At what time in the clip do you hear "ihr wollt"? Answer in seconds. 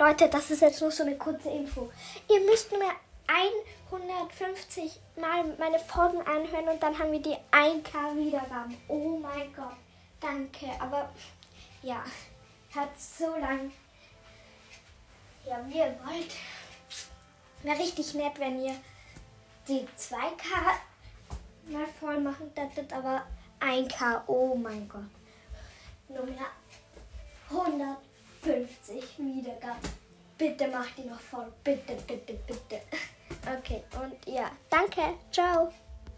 15.76-16.34